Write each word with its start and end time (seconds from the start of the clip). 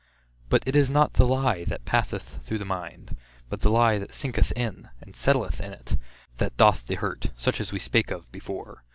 But 0.49 0.63
it 0.67 0.75
is 0.75 0.89
not 0.89 1.13
the 1.13 1.27
lie 1.27 1.63
that 1.65 1.85
passeth 1.85 2.39
through 2.43 2.57
the 2.57 2.65
mind, 2.65 3.15
but 3.49 3.59
the 3.61 3.69
lie 3.69 3.99
that 3.99 4.15
sinketh 4.15 4.51
in, 4.53 4.89
and 4.99 5.13
settleth 5.15 5.61
in 5.61 5.73
it, 5.73 5.95
that 6.37 6.57
doth 6.57 6.87
the 6.87 6.95
hurt; 6.95 7.27
such 7.37 7.61
as 7.61 7.71
we 7.71 7.77
spake 7.77 8.09
of 8.09 8.31
before. 8.31 8.83